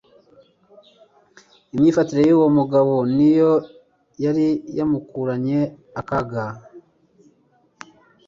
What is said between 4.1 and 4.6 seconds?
yari